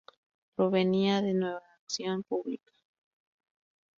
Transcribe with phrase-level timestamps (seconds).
[0.55, 2.71] Provenía de Nueva Acción Pública.